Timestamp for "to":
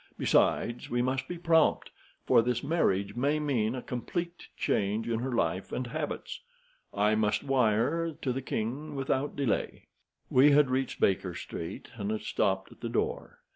8.13-8.33